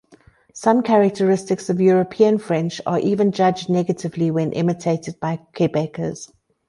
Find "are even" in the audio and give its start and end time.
2.87-3.31